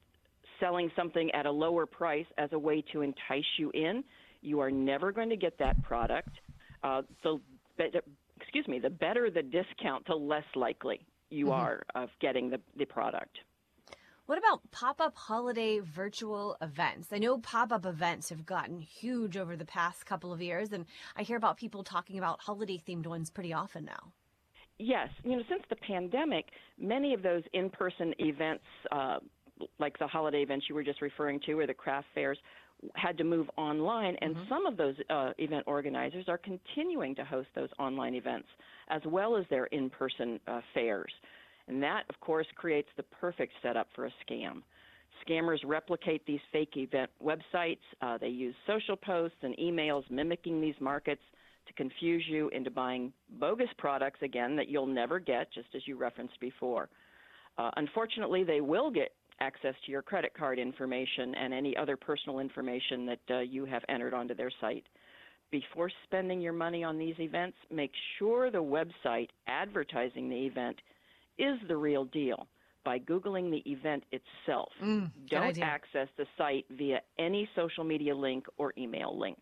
[0.59, 4.03] selling something at a lower price as a way to entice you in.
[4.41, 6.29] You are never going to get that product.
[6.83, 7.39] Uh, the
[8.39, 10.99] excuse me, the better the discount, the less likely
[11.33, 11.53] you mm-hmm.
[11.53, 13.39] are of getting the, the product.
[14.25, 17.09] What about pop up holiday virtual events?
[17.11, 20.85] I know pop up events have gotten huge over the past couple of years, and
[21.17, 24.13] I hear about people talking about holiday themed ones pretty often now.
[24.79, 25.09] Yes.
[25.23, 26.45] You know, since the pandemic,
[26.79, 29.19] many of those in person events, uh,
[29.77, 32.37] like the holiday events you were just referring to or the craft fairs,
[32.95, 34.49] had to move online, and mm-hmm.
[34.49, 38.47] some of those uh, event organizers are continuing to host those online events
[38.89, 41.11] as well as their in person uh, fairs.
[41.67, 44.61] And that, of course, creates the perfect setup for a scam.
[45.25, 47.77] Scammers replicate these fake event websites.
[48.01, 51.21] Uh, they use social posts and emails mimicking these markets
[51.67, 55.95] to confuse you into buying bogus products, again, that you'll never get, just as you
[55.95, 56.89] referenced before.
[57.57, 59.11] Uh, unfortunately, they will get
[59.43, 63.84] access to your credit card information and any other personal information that uh, you have
[63.89, 64.86] entered onto their site.
[65.51, 70.77] Before spending your money on these events, make sure the website advertising the event
[71.38, 72.47] is the real deal
[72.84, 74.69] by Googling the event itself.
[74.82, 79.38] Mm, Don't access the site via any social media link or email link.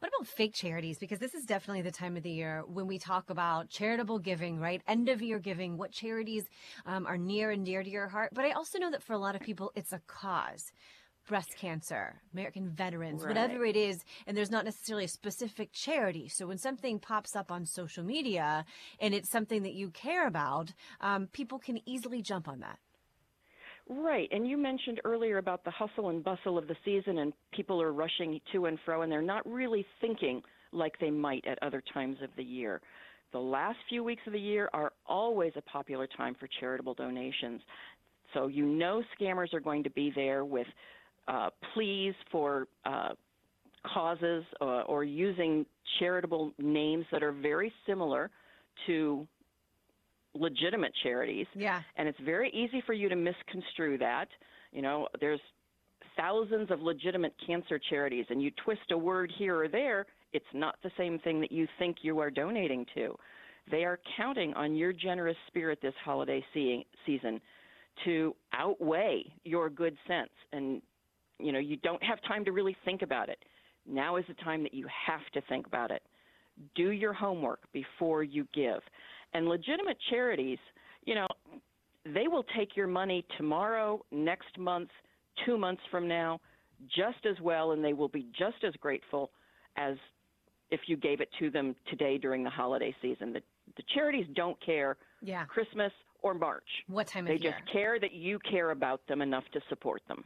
[0.00, 0.98] What about fake charities?
[0.98, 4.58] Because this is definitely the time of the year when we talk about charitable giving,
[4.58, 4.80] right?
[4.88, 6.44] End of year giving, what charities
[6.86, 8.30] um, are near and dear to your heart.
[8.32, 10.72] But I also know that for a lot of people, it's a cause
[11.28, 13.28] breast cancer, American veterans, right.
[13.28, 16.28] whatever it is, and there's not necessarily a specific charity.
[16.28, 18.64] So when something pops up on social media
[19.00, 22.78] and it's something that you care about, um, people can easily jump on that.
[23.90, 24.28] Right.
[24.30, 27.92] And you mentioned earlier about the hustle and bustle of the season and people are
[27.92, 32.16] rushing to and fro and they're not really thinking like they might at other times
[32.22, 32.80] of the year.
[33.32, 37.60] The last few weeks of the year are always a popular time for charitable donations.
[38.32, 40.68] So you know scammers are going to be there with
[41.26, 43.10] uh, pleas for uh,
[43.92, 45.66] causes uh, or using
[45.98, 48.30] charitable names that are very similar
[48.86, 49.26] to
[50.34, 51.46] legitimate charities.
[51.54, 51.82] Yeah.
[51.96, 54.28] And it's very easy for you to misconstrue that.
[54.72, 55.40] You know, there's
[56.16, 60.76] thousands of legitimate cancer charities, and you twist a word here or there, it's not
[60.82, 63.16] the same thing that you think you are donating to.
[63.70, 67.40] They are counting on your generous spirit this holiday see- season
[68.04, 70.30] to outweigh your good sense.
[70.52, 70.80] And,
[71.38, 73.38] you know, you don't have time to really think about it.
[73.86, 76.02] Now is the time that you have to think about it.
[76.74, 78.80] Do your homework before you give.
[79.32, 80.58] And legitimate charities,
[81.04, 81.26] you know,
[82.04, 84.90] they will take your money tomorrow, next month,
[85.46, 86.40] two months from now,
[86.88, 89.30] just as well, and they will be just as grateful
[89.76, 89.96] as
[90.70, 93.32] if you gave it to them today during the holiday season.
[93.32, 93.42] The,
[93.76, 95.44] the charities don't care yeah.
[95.44, 96.64] Christmas or March.
[96.86, 97.52] What time they of year?
[97.52, 100.24] They just care that you care about them enough to support them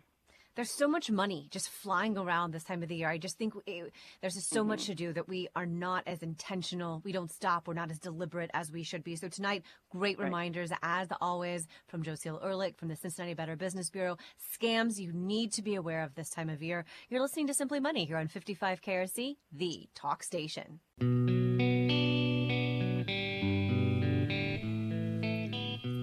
[0.57, 3.09] there's so much money just flying around this time of the year.
[3.09, 4.71] I just think it, there's just so mm-hmm.
[4.71, 7.01] much to do that we are not as intentional.
[7.05, 7.67] We don't stop.
[7.67, 9.17] We're not as deliberate as we should be.
[9.17, 10.27] So tonight, great right.
[10.27, 14.17] reminders as always from Josiel Ehrlich from the Cincinnati Better Business Bureau.
[14.55, 16.85] Scams you need to be aware of this time of year.
[17.09, 20.81] You're listening to Simply Money here on 55 KRC, the talk station.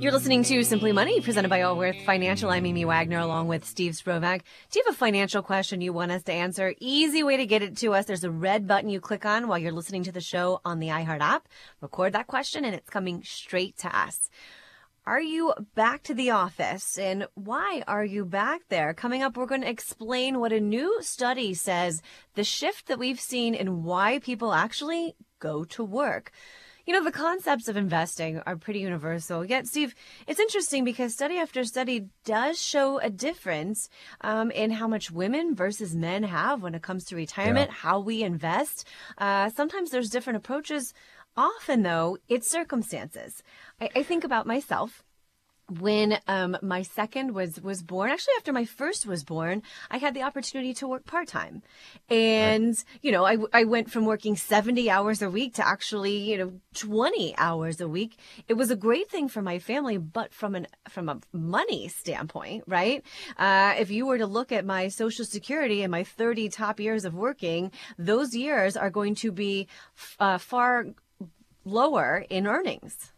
[0.02, 2.50] You're listening to Simply Money, presented by Allworth Financial.
[2.50, 4.42] I'm Amy Wagner, along with Steve Sprovach.
[4.72, 6.74] Do you have a financial question you want us to answer?
[6.80, 8.06] Easy way to get it to us.
[8.06, 10.88] There's a red button you click on while you're listening to the show on the
[10.88, 11.48] iHeart app.
[11.82, 14.32] Record that question, and it's coming straight to us.
[15.06, 16.98] Are you back to the office?
[16.98, 18.96] And why are you back there?
[18.96, 22.02] Coming up, we're going to explain what a new study says
[22.34, 26.32] the shift that we've seen in why people actually go to work.
[26.86, 29.46] You know, the concepts of investing are pretty universal.
[29.46, 29.94] Yet, Steve,
[30.28, 33.90] it's interesting because study after study does show a difference
[34.22, 37.76] um, in how much women versus men have when it comes to retirement, yeah.
[37.76, 38.88] how we invest.
[39.18, 40.94] Uh, sometimes there's different approaches.
[41.38, 43.42] Often, though, it's circumstances.
[43.80, 45.04] I, I think about myself
[45.80, 50.14] when um, my second was was born actually after my first was born i had
[50.14, 51.62] the opportunity to work part-time.
[52.10, 52.86] And right.
[53.02, 56.54] you know I, I went from working 70 hours a week to actually you know
[56.76, 58.18] 20 hours a week.
[58.48, 62.64] It was a great thing for my family but from an from a money standpoint
[62.68, 63.04] right?
[63.38, 67.06] Uh, if you were to look at my social security and my 30 top years
[67.06, 69.68] of working those years are going to be
[70.20, 70.88] uh, far
[71.64, 73.12] lower in earnings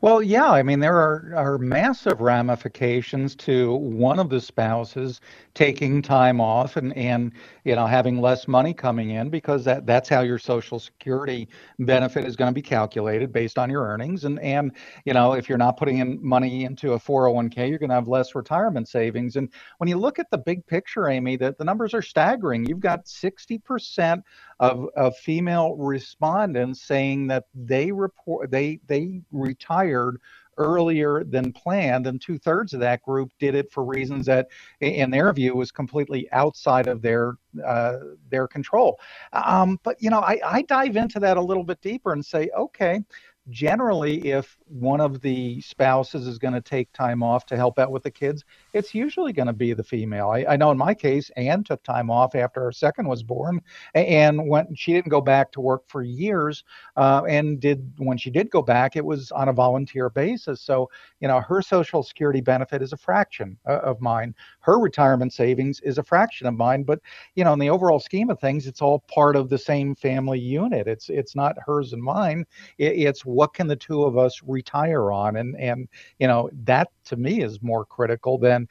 [0.00, 5.20] well, yeah, I mean, there are, are massive ramifications to one of the spouses
[5.54, 7.32] taking time off and, and
[7.64, 11.48] you know having less money coming in because that, that's how your social security
[11.80, 14.24] benefit is going to be calculated based on your earnings.
[14.24, 14.72] And and
[15.04, 18.08] you know if you're not putting in money into a 401k you're going to have
[18.08, 19.36] less retirement savings.
[19.36, 22.64] And when you look at the big picture amy that the numbers are staggering.
[22.64, 24.22] You've got 60%
[24.60, 30.20] of, of female respondents saying that they report they they retired
[30.60, 34.48] earlier than planned, and two thirds of that group did it for reasons that,
[34.80, 37.96] in their view, was completely outside of their uh,
[38.30, 39.00] their control.
[39.32, 42.50] Um, but you know, I, I dive into that a little bit deeper and say,
[42.56, 43.00] okay,
[43.48, 47.90] generally, if one of the spouses is going to take time off to help out
[47.90, 50.30] with the kids, it's usually going to be the female.
[50.30, 53.60] I, I, know in my case, Anne took time off after her second was born,
[53.94, 56.64] and when she didn't go back to work for years,
[56.96, 60.60] uh, and did when she did go back, it was on a volunteer basis.
[60.60, 60.88] So
[61.20, 64.34] you know, her social security benefit is a fraction uh, of mine.
[64.60, 66.84] Her retirement savings is a fraction of mine.
[66.84, 67.00] But
[67.34, 70.38] you know, in the overall scheme of things, it's all part of the same family
[70.38, 70.86] unit.
[70.86, 72.46] It's it's not hers and mine.
[72.78, 76.88] It, it's what can the two of us retire on and and you know that
[77.04, 78.68] to me is more critical than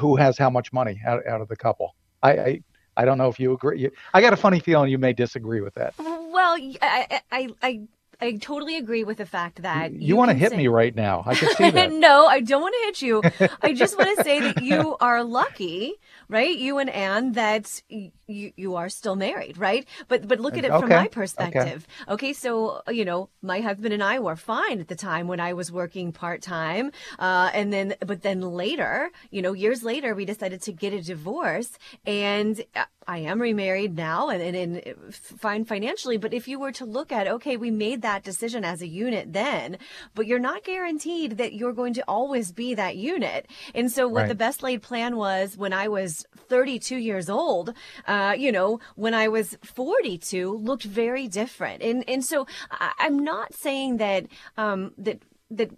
[0.00, 1.88] who has how much money out, out of the couple
[2.22, 2.62] I, I
[2.94, 3.88] I don't know if you agree.
[4.12, 5.94] I got a funny feeling you may disagree with that.
[5.98, 7.80] Well, I, I, I
[8.22, 10.94] I totally agree with the fact that You, you want to hit say- me right
[10.94, 11.16] now.
[11.26, 11.92] I can see that.
[11.92, 13.14] no, I don't want to hit you.
[13.62, 15.94] I just want to say that you are lucky,
[16.28, 16.56] right?
[16.66, 18.12] You and Anne, that you
[18.56, 19.84] you are still married, right?
[20.08, 21.78] But but look at it from my perspective.
[22.14, 22.32] Okay.
[22.32, 22.52] so
[22.98, 26.12] you know, my husband and I were fine at the time when I was working
[26.12, 26.86] part time,
[27.18, 31.02] uh, and then but then later, you know, years later, we decided to get a
[31.14, 31.70] divorce,
[32.06, 32.54] and.
[32.76, 35.12] uh, I am remarried now and, and, and
[35.44, 38.82] fine financially, but if you were to look at, okay, we made that decision as
[38.82, 39.78] a unit then,
[40.14, 43.46] but you're not guaranteed that you're going to always be that unit.
[43.74, 44.28] And so what Right.
[44.28, 47.72] the best laid plan was when I was 32 years old,
[48.06, 51.82] uh, you know, when I was 42 looked very different.
[51.82, 55.70] And, and so I, I'm not saying that, um, that, that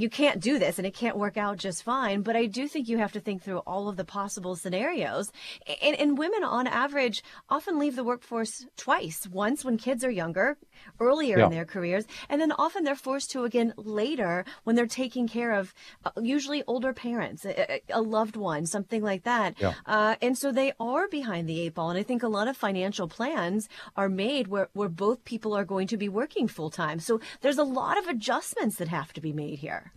[0.00, 2.22] you can't do this and it can't work out just fine.
[2.22, 5.30] But I do think you have to think through all of the possible scenarios.
[5.82, 10.56] And, and women, on average, often leave the workforce twice once when kids are younger,
[11.00, 11.46] earlier Yeah.
[11.46, 15.52] in their careers, and then often they're forced to again later when they're taking care
[15.52, 15.74] of
[16.04, 19.54] uh, usually older parents, a, a- a loved one, something like that.
[19.60, 19.74] Yeah.
[19.86, 21.90] Uh, and so they are behind the eight ball.
[21.90, 25.64] And I think a lot of financial plans are made where, where both people are
[25.64, 27.00] going to be working full time.
[27.00, 29.87] So there's a lot of adjustments that have to be made here.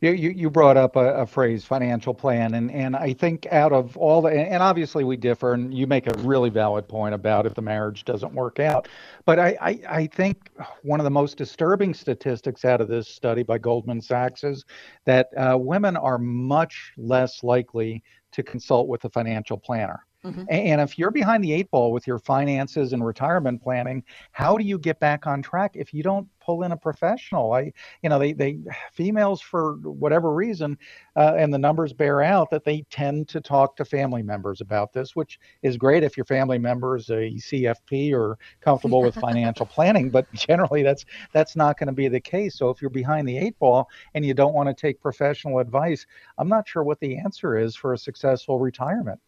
[0.00, 3.72] You, you, you brought up a, a phrase, financial plan, and, and I think out
[3.72, 7.46] of all the, and obviously we differ, and you make a really valid point about
[7.46, 8.86] if the marriage doesn't work out.
[9.24, 10.50] But I, I, I think
[10.82, 14.64] one of the most disturbing statistics out of this study by Goldman Sachs is
[15.04, 20.04] that uh, women are much less likely to consult with a financial planner.
[20.24, 20.44] Mm-hmm.
[20.48, 24.64] And if you're behind the eight ball with your finances and retirement planning, how do
[24.64, 27.52] you get back on track if you don't pull in a professional?
[27.52, 27.70] I,
[28.02, 28.58] you know, they, they
[28.92, 30.78] females for whatever reason,
[31.14, 34.94] uh, and the numbers bear out that they tend to talk to family members about
[34.94, 39.66] this, which is great if your family member is a CFP or comfortable with financial
[39.66, 40.08] planning.
[40.08, 42.56] But generally, that's that's not going to be the case.
[42.56, 46.06] So if you're behind the eight ball and you don't want to take professional advice,
[46.38, 49.20] I'm not sure what the answer is for a successful retirement.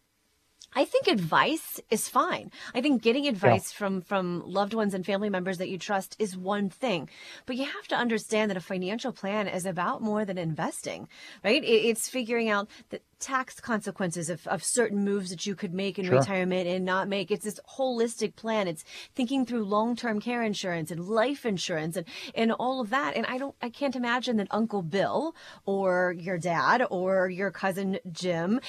[0.73, 2.49] I think advice is fine.
[2.73, 6.37] I think getting advice from from loved ones and family members that you trust is
[6.37, 7.09] one thing,
[7.45, 11.09] but you have to understand that a financial plan is about more than investing,
[11.43, 11.61] right?
[11.63, 15.99] It, it's figuring out the tax consequences of, of certain moves that you could make
[15.99, 16.17] in Sure.
[16.19, 17.31] retirement and not make.
[17.31, 18.67] It's this holistic plan.
[18.67, 23.15] It's thinking through long term care insurance and life insurance and and all of that.
[23.17, 27.99] And I don't, I can't imagine that Uncle Bill or your dad or your cousin
[28.11, 28.61] Jim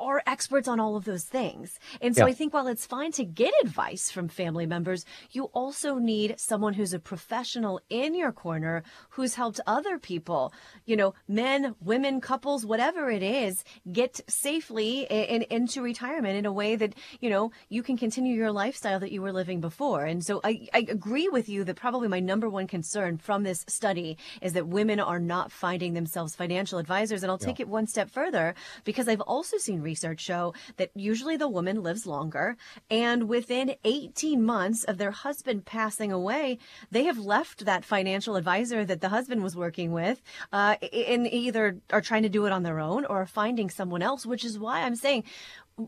[0.00, 1.78] are experts on all of those things.
[2.00, 2.30] And so Yeah.
[2.30, 6.74] I think while it's fine to get advice from family members, you also need someone
[6.74, 10.52] who's a professional in your corner who's helped other people,
[10.86, 16.52] you know, men, women, couples, whatever it is, get safely in, into retirement in a
[16.52, 20.04] way that, you know, you can continue your lifestyle that you were living before.
[20.04, 23.64] And so I, I agree with you that probably my number one concern from this
[23.68, 27.22] study is that women are not finding themselves financial advisors.
[27.22, 27.64] And I'll take Yeah.
[27.66, 32.04] it one step further because I've also seen research show that usually the woman lives
[32.16, 32.46] longer
[32.90, 36.58] and within 18 months of their husband passing away,
[36.90, 40.22] they have left that financial advisor that the husband was working with
[40.52, 40.76] uh,
[41.10, 41.64] and either
[41.96, 44.76] are trying to do it on their own or finding someone else, which is why
[44.82, 45.24] I'm saying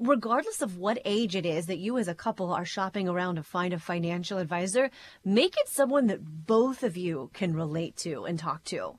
[0.00, 3.42] regardless of what age it is that you as a couple are shopping around to
[3.42, 4.90] find a financial advisor,
[5.24, 8.98] make it someone that both of you can relate to and talk to.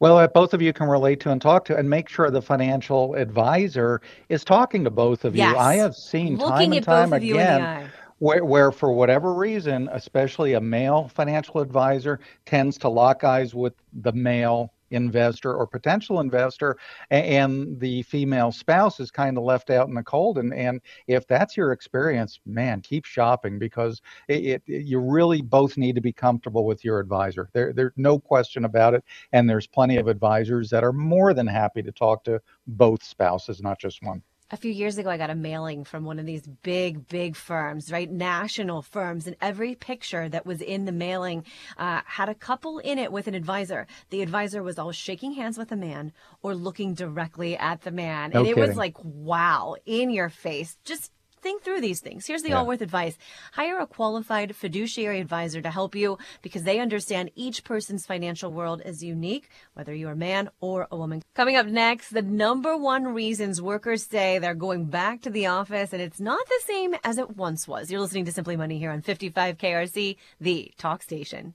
[0.00, 2.42] Well, that both of you can relate to and talk to, and make sure the
[2.42, 5.52] financial advisor is talking to both of Yes.
[5.52, 5.58] you.
[5.58, 8.72] I have seen Looking time and time both of you in the again where, where,
[8.72, 14.72] for whatever reason, especially a male financial advisor tends to lock eyes with the male
[14.90, 16.76] investor or potential investor,
[17.10, 20.38] and the female spouse is kind of left out in the cold.
[20.38, 25.76] And and if that's your experience, man, keep shopping because it, it you really both
[25.76, 27.48] need to be comfortable with your advisor.
[27.52, 29.04] There there's no question about it.
[29.32, 33.62] And there's plenty of advisors that are more than happy to talk to both spouses,
[33.62, 34.22] not just one.
[34.50, 37.92] A few years ago, I got a mailing from one of these big, big firms,
[37.92, 38.10] right?
[38.10, 39.26] National firms.
[39.26, 41.44] And every picture that was in the mailing
[41.76, 43.86] uh, had a couple in it with an advisor.
[44.08, 48.30] The advisor was all shaking hands with a man or looking directly at the man.
[48.30, 50.78] No and it was like, wow, in your face.
[50.82, 51.12] Just
[51.42, 52.26] think through these things.
[52.26, 52.58] Here's the Yeah.
[52.58, 53.16] Allworth advice.
[53.52, 58.82] Hire a qualified fiduciary advisor to help you because they understand each person's financial world
[58.84, 61.22] is unique, whether you're a man or a woman.
[61.34, 65.92] Coming up next, the number one reasons workers say they're going back to the office
[65.92, 67.90] and it's not the same as it once was.
[67.90, 71.54] You're listening to Simply Money here on 55 KRC, the talk station.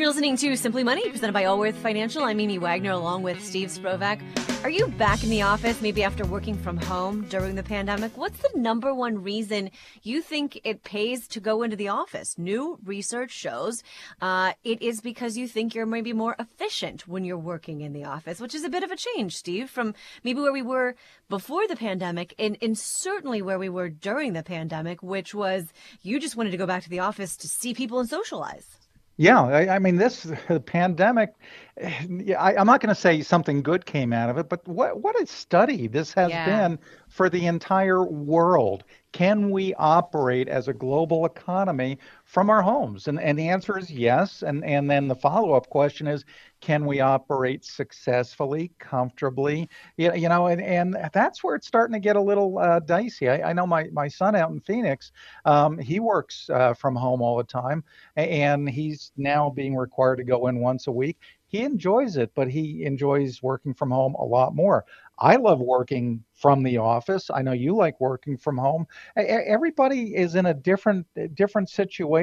[0.00, 2.24] You're listening to Simply Money, presented by Allworth Financial.
[2.24, 4.22] I'm Amy Wagner, along with Steve Sprovach.
[4.64, 8.16] Are you back in the office, maybe after working from home during the pandemic?
[8.16, 9.70] What's the number one reason
[10.02, 12.38] you think it pays to go into the office?
[12.38, 13.82] New research shows
[14.22, 18.04] uh, it is because you think you're maybe more efficient when you're working in the
[18.04, 19.92] office, which is a bit of a change, Steve, from
[20.24, 20.94] maybe where we were
[21.28, 25.66] before the pandemic and, and certainly where we were during the pandemic, which was
[26.00, 28.79] you just wanted to go back to the office to see people and socialize.
[29.20, 31.34] Yeah, I, I mean, this the pandemic.
[31.78, 35.20] I, am not going to say something good came out of it, but what what
[35.20, 36.46] a study this has yeah.
[36.46, 36.78] been
[37.10, 38.82] for the entire world.
[39.12, 41.98] Can we operate as a global economy
[42.30, 43.08] from our homes?
[43.08, 44.42] And and the answer is yes.
[44.42, 46.24] And and then the follow up question is,
[46.60, 49.68] can we operate successfully, comfortably?
[49.96, 53.28] You, you know, and, and that's where it's starting to get a little uh, dicey.
[53.28, 55.10] I, I, know my, my son out in Phoenix,
[55.46, 57.82] um, he works uh, from home all the time,
[58.16, 61.16] and he's now being required to go in once a week
[61.50, 64.84] he enjoys it, but he enjoys working from home a lot more.
[65.18, 67.28] I love working from the office.
[67.28, 68.86] I know you like working from home.
[69.16, 72.19] Everybody is in a different different situation,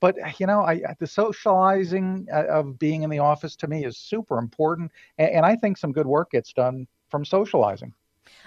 [0.00, 3.96] but you know, I, the socializing uh, of being in the office to me is
[3.96, 7.92] super important, and I think some good work gets done from socializing.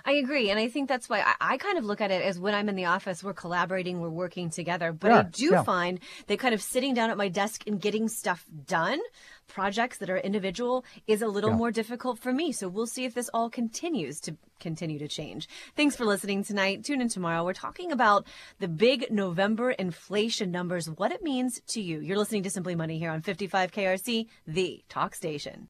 [0.06, 0.50] I agree.
[0.50, 2.68] And I think that's why I, I, kind of look at it as when I'm
[2.68, 4.92] in the office, we're collaborating, we're working together.
[4.92, 5.64] But yeah, I do yeah.
[5.64, 9.00] find that kind of sitting down at my desk and getting stuff done,
[9.48, 11.56] projects that are individual, is a little yeah.
[11.56, 12.52] more difficult for me.
[12.52, 15.48] So we'll see if this all continues to continue to change.
[15.76, 16.84] Thanks for listening tonight.
[16.84, 17.46] Tune in tomorrow.
[17.46, 18.28] We're talking about
[18.60, 22.02] the big November inflation numbers, what it means to you.
[22.02, 25.70] You're listening to Simply Money here on 55 KRC, the talk station.